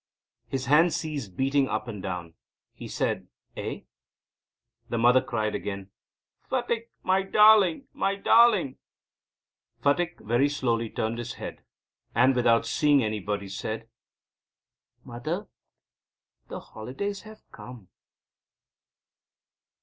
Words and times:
His 0.47 0.65
hands 0.65 0.95
ceased 0.95 1.37
beating 1.37 1.67
up 1.67 1.87
and 1.87 2.01
down. 2.01 2.33
He 2.73 2.87
said: 2.87 3.27
"Eh?" 3.55 3.81
The 4.89 4.97
mother 4.97 5.21
cried 5.21 5.53
again: 5.53 5.91
"Phatik, 6.49 6.89
my 7.03 7.21
darling, 7.21 7.83
my 7.93 8.15
darling." 8.15 8.77
Phatik 9.83 10.19
very 10.19 10.49
slowly 10.49 10.89
turned 10.89 11.19
his 11.19 11.33
head 11.33 11.61
and, 12.15 12.35
without 12.35 12.65
seeing 12.65 13.03
anybody, 13.03 13.47
said: 13.47 13.87
"Mother, 15.03 15.45
the 16.47 16.59
holidays 16.59 17.21
have 17.21 17.43
come." 17.51 17.89